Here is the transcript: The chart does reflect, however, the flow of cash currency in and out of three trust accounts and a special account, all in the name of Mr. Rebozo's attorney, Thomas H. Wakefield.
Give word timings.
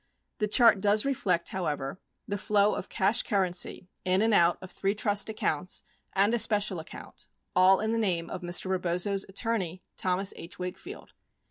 The 0.39 0.47
chart 0.47 0.81
does 0.81 1.05
reflect, 1.05 1.49
however, 1.49 1.99
the 2.27 2.39
flow 2.39 2.73
of 2.73 2.89
cash 2.89 3.21
currency 3.21 3.87
in 4.03 4.23
and 4.23 4.33
out 4.33 4.57
of 4.59 4.71
three 4.71 4.95
trust 4.95 5.29
accounts 5.29 5.83
and 6.13 6.33
a 6.33 6.39
special 6.39 6.79
account, 6.79 7.27
all 7.55 7.79
in 7.79 7.91
the 7.91 7.99
name 7.99 8.27
of 8.27 8.41
Mr. 8.41 8.65
Rebozo's 8.71 9.25
attorney, 9.29 9.83
Thomas 9.97 10.33
H. 10.35 10.57
Wakefield. 10.57 11.13